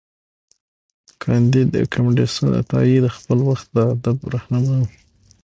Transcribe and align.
کانديد 1.23 1.69
اکاډميسن 1.81 2.47
عطايي 2.61 2.97
د 3.01 3.07
خپل 3.15 3.37
وخت 3.49 3.67
د 3.71 3.77
ادب 3.93 4.17
رهنما 4.33 4.75
و. 4.83 4.87